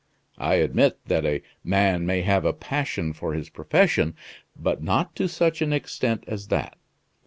I 0.39 0.55
admit 0.55 0.97
that 1.05 1.27
a 1.27 1.43
man 1.63 2.07
may 2.07 2.23
have 2.23 2.43
a 2.43 2.53
passion 2.53 3.13
for 3.13 3.35
his 3.35 3.49
profession; 3.51 4.15
but 4.57 4.81
not 4.81 5.15
to 5.17 5.27
such 5.27 5.61
an 5.61 5.71
extent 5.73 6.23
as 6.27 6.47
that. 6.47 6.75